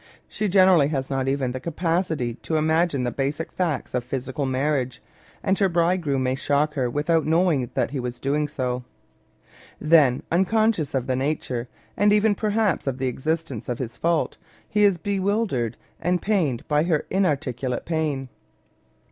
[0.27, 4.99] She generally has not even the capacity to imagine the basic facts of physical marriage,
[5.43, 8.83] and her bridegroom may shock her without knowing that he was domg so.
[9.79, 14.37] Then, unconscious of the nature, and even perhaps of the existence of his fault,
[14.67, 18.29] he is bewildered and pained by her inarticulate pain.